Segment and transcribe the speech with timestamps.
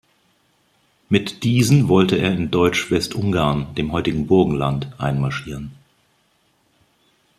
[1.09, 5.73] Mit diesen wollte er in Deutsch-Westungarn, dem heutigen Burgenland einmarschieren.